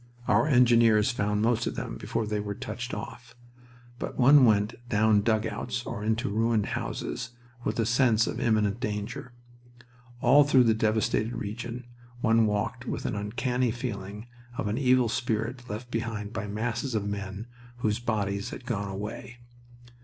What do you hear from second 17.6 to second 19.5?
whose bodies had gone away.